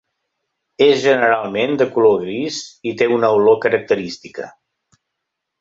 És 0.85 1.03
generalment 1.03 1.77
de 1.83 1.87
color 1.97 2.17
gris 2.23 2.59
i 2.93 2.97
té 3.03 3.11
una 3.19 3.33
olor 3.41 3.63
característica. 3.67 4.53